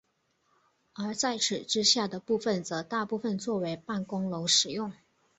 [0.93, 4.91] 而在此之下的部分则大部分作为办公楼使用。